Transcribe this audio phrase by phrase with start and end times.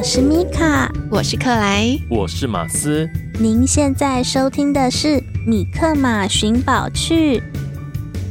[0.00, 3.06] 我是米卡，我是克莱，我是马斯。
[3.38, 5.08] 您现在收听的是
[5.46, 7.36] 《米克马寻宝趣》。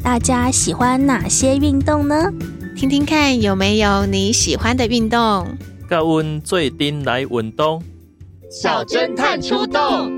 [0.00, 2.32] 大家喜欢哪些运动呢？
[2.76, 5.58] 听听看有没有你喜欢的运动。
[5.88, 7.82] 跟我们做阵来运动，
[8.48, 10.16] 小侦探出动。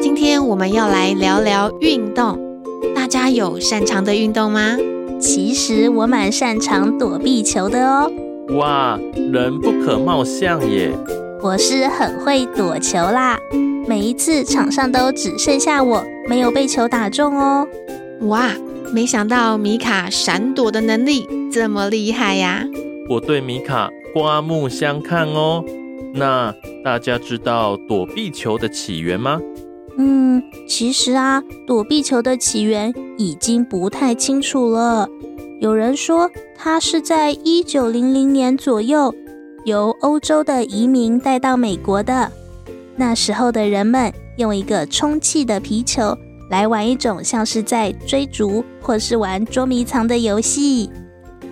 [0.00, 2.38] 今天我们要来聊聊运动。
[2.94, 4.76] 大家有擅长的运动吗？
[5.20, 8.08] 其实我蛮擅长躲避球的哦。
[8.50, 8.98] 哇，
[9.30, 10.90] 人不可貌相耶！
[11.42, 13.38] 我是很会躲球啦，
[13.86, 17.68] 每一次场上都只剩下我没有被球打中哦。
[18.22, 18.50] 哇，
[18.92, 22.64] 没想到米卡闪躲的能力这么厉害呀！
[23.10, 25.62] 我对米卡刮目相看哦。
[26.14, 29.38] 那大家知道躲避球的起源吗？
[29.98, 35.06] 嗯，其实啊，躲避球的起源已经不太清楚了。
[35.60, 39.12] 有人说，它是在一九零零年左右
[39.64, 42.30] 由欧洲的移民带到美国的。
[42.94, 46.16] 那时候的人们用一个充气的皮球
[46.48, 50.88] 来玩一种像是在追逐或是玩捉迷藏的游戏。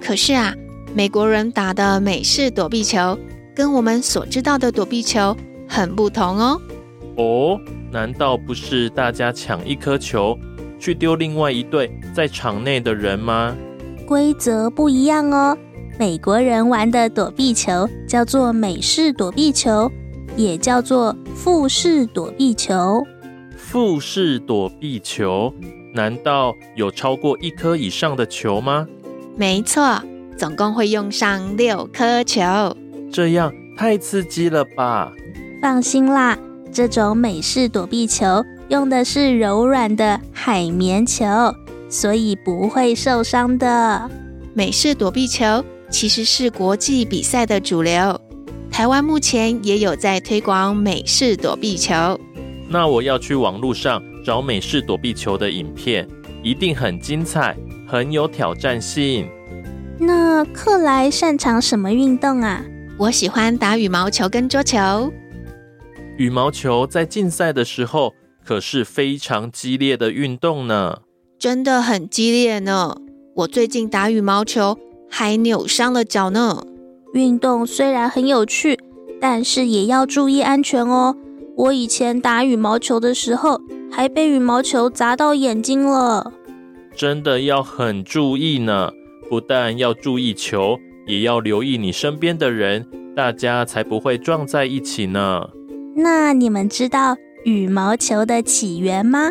[0.00, 0.54] 可是啊，
[0.94, 3.18] 美国人打的美式躲避球
[3.56, 5.36] 跟我们所知道的躲避球
[5.68, 6.60] 很不同哦。
[7.16, 10.38] 哦，难道不是大家抢一颗球
[10.78, 13.56] 去丢另外一队在场内的人吗？
[14.06, 15.58] 规则不一样哦。
[15.98, 19.90] 美国人玩的躲避球叫做美式躲避球，
[20.36, 23.02] 也叫做复式躲避球。
[23.56, 25.52] 复式躲避球，
[25.92, 28.86] 难道有超过一颗以上的球吗？
[29.36, 30.00] 没错，
[30.36, 32.42] 总共会用上六颗球。
[33.10, 35.12] 这样太刺激了吧？
[35.60, 36.38] 放心啦，
[36.70, 41.24] 这种美式躲避球用的是柔软的海绵球。
[41.96, 44.10] 所以不会受伤的。
[44.52, 48.20] 美式躲避球其实是国际比赛的主流，
[48.70, 52.20] 台湾目前也有在推广美式躲避球。
[52.68, 56.06] 那我要去网络上找美式躲避球的影片，
[56.42, 57.56] 一定很精彩，
[57.88, 59.26] 很有挑战性。
[59.98, 62.62] 那克莱擅长什么运动啊？
[62.98, 65.10] 我喜欢打羽毛球跟桌球。
[66.18, 68.14] 羽毛球在竞赛的时候
[68.44, 70.98] 可是非常激烈的运动呢。
[71.46, 72.96] 真的很激烈呢！
[73.36, 74.76] 我最近打羽毛球
[75.08, 76.66] 还扭伤了脚呢。
[77.14, 78.76] 运动虽然很有趣，
[79.20, 81.14] 但是也要注意安全哦。
[81.56, 83.60] 我以前打羽毛球的时候，
[83.92, 86.32] 还被羽毛球砸到眼睛了。
[86.96, 88.90] 真的要很注意呢，
[89.30, 90.76] 不但要注意球，
[91.06, 92.84] 也要留意你身边的人，
[93.14, 95.48] 大家才不会撞在一起呢。
[95.94, 99.30] 那你们知道羽毛球的起源吗？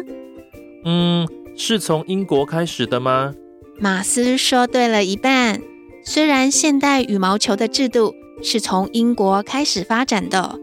[0.85, 1.27] 嗯。
[1.55, 3.33] 是从英国开始的吗？
[3.79, 5.61] 马斯说对了一半。
[6.03, 10.59] 虽然现代羽毛球的制度是从英国开始发展的，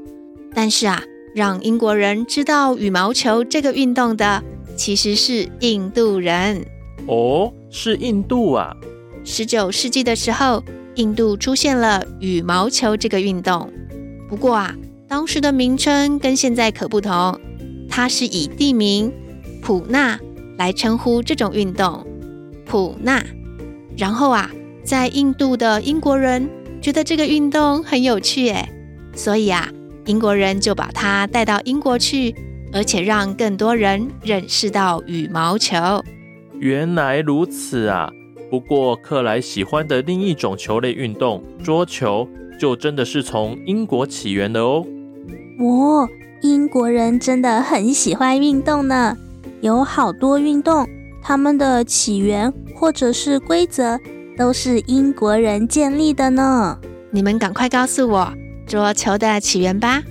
[0.55, 1.03] 但是啊，
[1.35, 4.43] 让英国人知道羽毛球这个运动的
[4.77, 6.65] 其实是印度人。
[7.07, 8.77] 哦，是印度啊！
[9.25, 10.63] 十九世纪的时候，
[10.95, 13.73] 印度出现了羽毛球这个运动。
[14.29, 14.77] 不过啊，
[15.09, 17.41] 当时的名称跟现在可不同，
[17.89, 19.13] 它是以地名
[19.61, 20.21] 普纳。
[20.63, 22.07] 来称呼这种运动，
[22.65, 23.21] 普纳。
[23.99, 24.49] 然后啊，
[24.85, 26.49] 在印度的英国人
[26.81, 28.69] 觉得这个运动很有趣，诶，
[29.13, 29.69] 所以啊，
[30.05, 32.33] 英国人就把它带到英国去，
[32.73, 35.77] 而且让更多人认识到羽毛球。
[36.61, 38.09] 原来如此啊！
[38.49, 44.87] 不过克莱喜欢的另一种球类运动桌球，就真的是从英国起源的哦。
[45.59, 46.09] 哦，
[46.41, 49.17] 英国人真的很喜欢运动呢。
[49.63, 50.89] 有好多运动，
[51.23, 53.97] 它们的起源或者是规则
[54.37, 56.77] 都是英国人建立的呢。
[57.13, 58.35] 你们赶快告诉我，
[58.67, 60.03] 桌球的起源吧。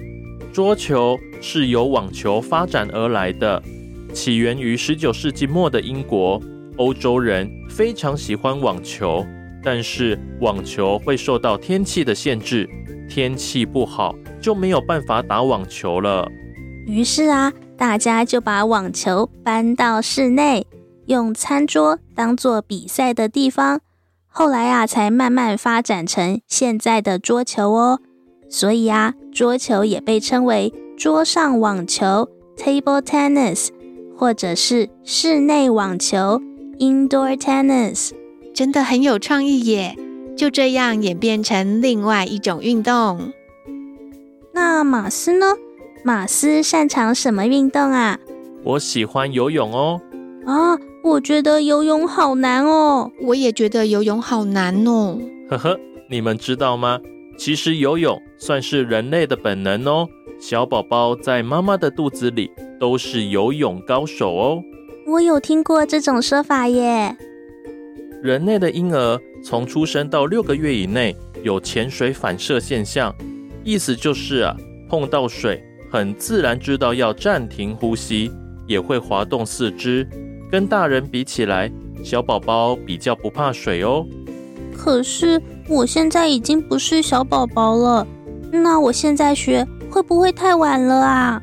[0.53, 3.61] 桌球是由网球发展而来的，
[4.13, 6.41] 起源于十九世纪末的英国。
[6.77, 9.25] 欧洲人非常喜欢网球，
[9.61, 12.69] 但是网球会受到天气的限制，
[13.09, 16.25] 天气不好就没有办法打网球了。
[16.87, 20.67] 于是啊，大家就把网球搬到室内，
[21.07, 23.81] 用餐桌当做比赛的地方。
[24.27, 27.99] 后来啊，才慢慢发展成现在的桌球哦。
[28.47, 33.69] 所以啊，桌球也被称为桌上网球 （table tennis）
[34.15, 36.39] 或者是室内网球
[36.77, 38.11] （indoor tennis）。
[38.53, 39.97] 真的很有创意耶！
[40.37, 43.33] 就这样演变成另外一种运动。
[44.53, 45.55] 那马斯呢？
[46.03, 48.19] 马斯擅长什么运动啊？
[48.63, 50.01] 我喜欢游泳哦。
[50.45, 53.11] 啊，我觉得游泳好难哦。
[53.21, 55.17] 我也觉得游泳好难哦。
[55.49, 56.99] 呵呵，你们知道吗？
[57.37, 60.07] 其实游泳算是人类的本能哦。
[60.39, 64.63] 小宝宝在妈妈的肚子里都是游泳高手哦。
[65.05, 67.15] 我有听过这种说法耶。
[68.23, 73.13] 人类的婴儿从出生到六个月以内有潜水反射现象，
[73.63, 74.55] 意思就是啊，
[74.89, 78.31] 碰到水很自然知道要暂停呼吸，
[78.65, 80.07] 也会滑动四肢。
[80.49, 81.69] 跟大人比起来，
[82.01, 84.05] 小宝宝比较不怕水哦。
[84.73, 88.07] 可是我现在已经不是小宝宝了，
[88.51, 91.41] 那我现在学会不会太晚了啊？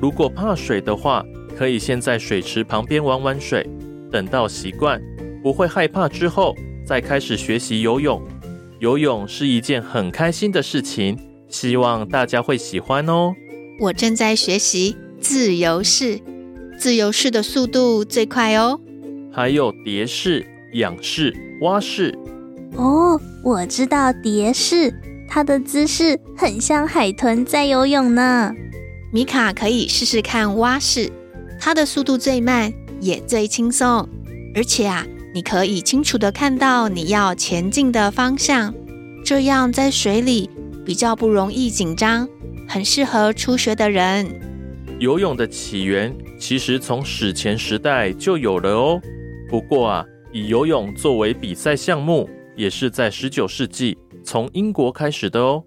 [0.00, 1.24] 如果怕水的话，
[1.56, 3.68] 可以先在水池旁边玩玩水，
[4.10, 5.00] 等到习惯，
[5.42, 6.54] 不会害怕之后，
[6.86, 8.22] 再开始学习游泳。
[8.78, 13.34] 游泳是一件很开心的事情，希望大家会喜欢哦。
[13.80, 16.20] 我正在学习自由式，
[16.78, 18.78] 自由式的速度最快哦。
[19.32, 22.14] 还有蝶式、仰式、蛙式。
[22.76, 24.92] 哦，我知道蝶式，
[25.26, 28.52] 它的姿势很像海豚在游泳呢。
[29.10, 31.10] 米卡可以试试看蛙式，
[31.58, 34.06] 它的速度最慢，也最轻松，
[34.54, 38.74] 而且啊，你可以清楚的看到你要前进的方向，
[39.24, 40.50] 这样在水里
[40.84, 42.28] 比较不容易紧张，
[42.70, 44.26] 很适合初学的人。
[45.00, 49.00] 游泳的起源其实从史前时代就有了哦，
[49.48, 52.30] 不过啊，以游泳作为比赛项目。
[52.56, 55.64] 也是在十九世纪从英国开始的哦。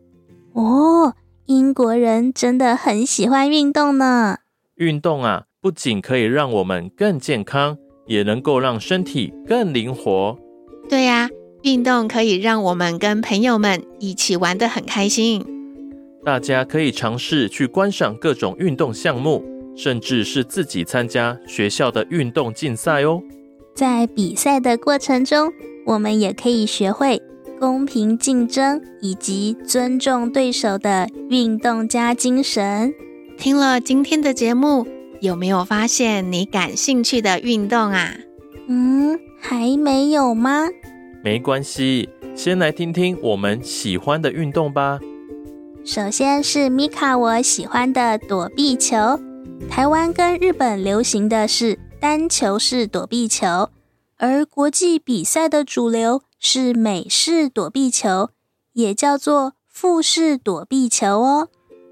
[0.51, 1.15] 哦，
[1.47, 4.37] 英国人真的很喜欢运动呢。
[4.75, 10.37] 运动啊，不仅可以让我们更健康，也能够让身体更灵活。
[10.87, 11.29] 对呀，
[11.63, 15.43] 运动可以让我们跟朋友们一起玩得很开心。
[16.25, 19.43] 大家可以尝试去观赏各种运动项目，
[19.75, 23.21] 甚至是自己参加学校的运动竞赛哦。
[23.75, 25.51] 在比赛的过程中，
[25.85, 27.21] 我们也可以学会
[27.59, 32.93] 公平竞争以及尊重对手的运动家精神。
[33.37, 34.87] 听了今天的节目，
[35.19, 38.13] 有没有发现你感兴趣的运动啊？
[38.67, 40.69] 嗯，还没有吗？
[41.21, 44.99] 没关系，先来听听我们喜欢的运动吧。
[45.85, 48.95] 首先是米卡我喜欢的躲避球。
[49.69, 53.69] 台湾跟日本流行的是单球式躲避球。
[54.17, 58.29] 而国际比赛的主流是美式躲避球，
[58.71, 61.49] 也叫做复式躲避球哦。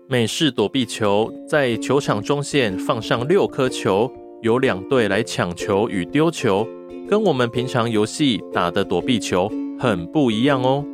[0.08, 4.10] 美式躲避球在球场中线放上六颗球，
[4.42, 6.66] 由两队来抢球与丢球，
[7.10, 10.86] 跟我们平常游戏打的躲避球很不一样哦。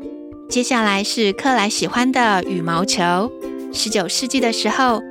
[0.49, 3.31] 接下来是克莱喜欢的羽毛球。
[3.73, 5.01] 十九世纪的时候，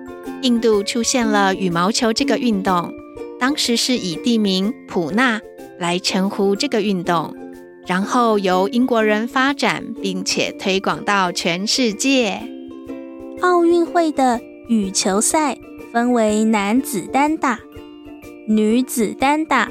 [0.43, 2.93] 印度出现了羽毛球这个运动，
[3.39, 5.41] 当时是以地名普纳。
[5.79, 7.37] 来称呼这个运动，
[7.87, 12.41] 然后由英国人发展，并且推广到全世界。
[13.43, 15.59] 奥运会的羽球赛
[15.93, 17.61] 分为男子单打、
[18.49, 19.71] 女子单打、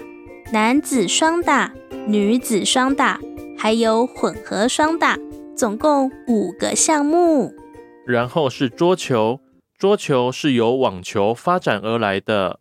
[0.53, 1.73] 男子双打、
[2.05, 3.19] 女子双打，
[3.57, 5.17] 还有混合双打，
[5.55, 7.53] 总共五个项目。
[8.05, 9.39] 然后是桌球，
[9.77, 12.59] 桌球是由网球发展而来的，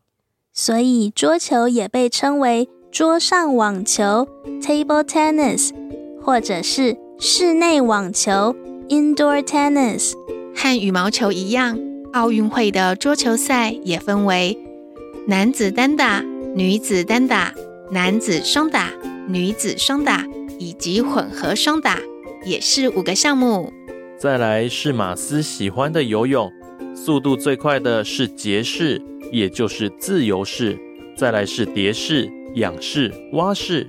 [0.53, 2.69] 所以桌球也被称为。
[2.95, 4.29] 桌上网球
[4.63, 5.73] （table tennis）
[6.23, 8.55] 或者是室内网球
[8.89, 10.13] （indoor tennis）
[10.55, 11.77] 和羽毛球一样，
[12.13, 14.57] 奥运会的桌球赛也分为
[15.27, 16.21] 男子单打、
[16.55, 17.53] 女子单打、
[17.91, 18.93] 男子双打、
[19.27, 20.25] 女子双打
[20.61, 21.99] 以及混合双打，
[22.45, 23.73] 也是五个项目。
[24.19, 26.51] 再来是马斯喜欢的游泳，
[26.95, 30.79] 速度最快的是蝶式，也就是自由式。
[31.17, 32.31] 再来是蝶式。
[32.55, 33.85] 仰式、蛙式。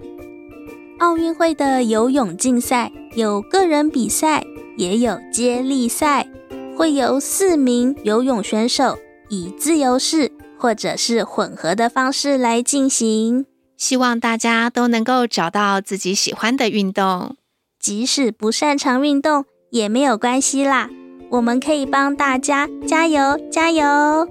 [0.98, 4.44] 奥运会的游泳竞赛有个人比赛，
[4.76, 6.28] 也有接力赛。
[6.76, 8.98] 会由四名游泳选手
[9.30, 13.46] 以自由式或者是混合的方式来进行。
[13.78, 17.36] 希望大家都能够找到自己喜欢的运动，
[17.86, 20.90] 即使不擅长运动也没有关系啦。
[21.30, 24.28] 我们可以帮大家加油加油！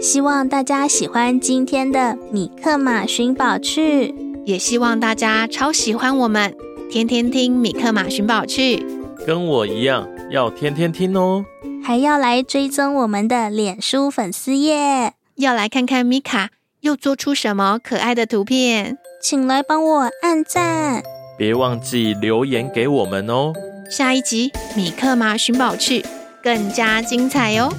[0.00, 4.14] 希望大家喜欢今天的米克马寻宝趣，
[4.46, 6.56] 也希望大家超喜欢我们，
[6.90, 8.82] 天天听米克马寻宝趣，
[9.26, 11.44] 跟我一样要天天听哦，
[11.84, 16.48] 还要来追踪我们的脸书粉丝页，要来看看米卡
[16.80, 21.02] 又做出什么可爱的图片，请来帮我按赞，
[21.38, 23.52] 别忘记留言给我们哦。
[23.88, 26.04] 下一集米克马寻宝趣
[26.42, 27.72] 更加精彩哟、哦，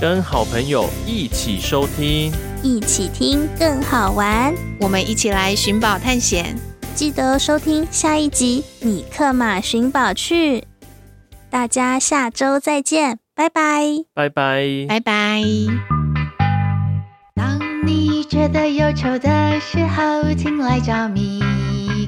[0.00, 2.30] 跟好朋友一起收听，
[2.62, 4.54] 一起听更好玩。
[4.78, 6.54] 我们一起来寻宝探险，
[6.94, 10.62] 记得收听下一集米克马寻宝趣。
[11.48, 13.82] 大家下周再见，拜拜，
[14.14, 15.42] 拜拜，拜拜。
[17.34, 21.42] 当你觉得忧愁的时候，请来找米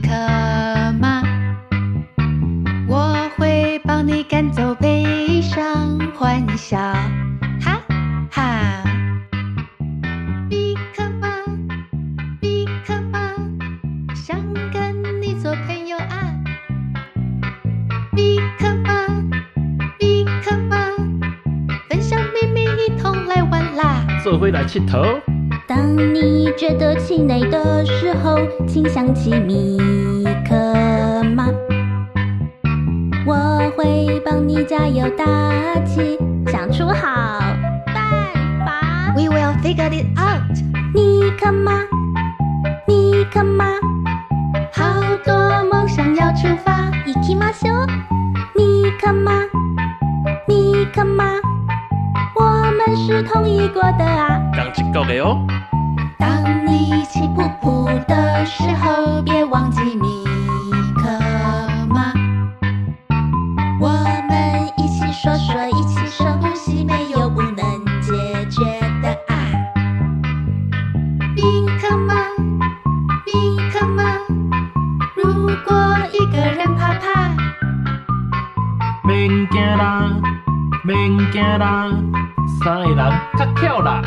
[0.08, 1.22] 克马。
[3.84, 6.78] 帮你赶走悲伤，欢笑，
[7.60, 7.80] 哈
[8.30, 8.82] 哈！
[10.48, 11.28] 比克吗？
[12.40, 13.18] 比克吗，
[14.14, 14.38] 想
[14.72, 16.34] 跟你做朋友啊！
[18.14, 19.06] 比克吗？
[19.98, 20.76] 比克吗，
[21.88, 24.06] 分享秘密，一同来玩啦！
[24.22, 25.02] 做回来气头。
[25.66, 29.78] 当你觉得气馁的时候，请想起米
[35.07, 35.23] 你加油打
[35.85, 36.19] 气，
[36.51, 37.39] 想出好
[37.85, 37.95] 办
[38.65, 39.13] 法。
[39.15, 40.41] We will figure it out。
[40.93, 41.71] 米克马，
[42.85, 43.65] 米克马，
[44.73, 44.83] 好
[45.23, 46.91] 多梦想要出发。
[47.05, 47.87] 行きましょう。
[48.55, 49.31] 米克马，
[50.49, 51.23] 米克马，
[52.35, 54.41] 我们是同意过的啊。
[54.53, 55.47] 刚起够了哦。
[56.19, 57.76] 当你气噗噗
[79.08, 80.10] 免惊啦，
[80.84, 81.86] 免惊啦
[82.62, 84.02] 三个人较巧啦。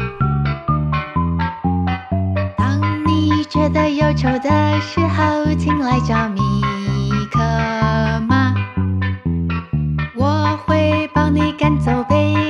[2.55, 6.39] 当你觉得忧愁的时候，请来找米
[7.31, 7.39] 可
[8.27, 8.53] 妈，
[10.15, 12.40] 我会帮你赶走悲。